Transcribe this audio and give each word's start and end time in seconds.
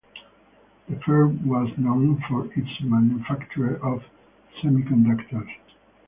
The 0.89 0.99
firm 1.05 1.47
was 1.47 1.69
known 1.77 2.23
for 2.27 2.47
its 2.55 2.81
manufacture 2.81 3.75
of 3.85 4.01
semiconductors. 4.63 5.53